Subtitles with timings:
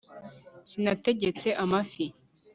[0.69, 2.05] sinategetse amafi